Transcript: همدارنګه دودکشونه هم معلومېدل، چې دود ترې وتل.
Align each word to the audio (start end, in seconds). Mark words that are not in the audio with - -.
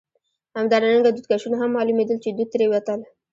همدارنګه 0.57 1.09
دودکشونه 1.13 1.55
هم 1.59 1.69
معلومېدل، 1.77 2.17
چې 2.23 2.29
دود 2.31 2.49
ترې 2.53 2.67
وتل. 2.69 2.99